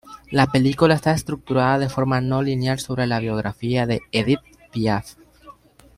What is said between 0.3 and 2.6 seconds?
La película está estructurada de forma no